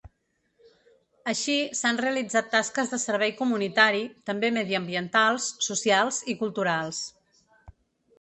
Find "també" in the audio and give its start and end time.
4.31-4.49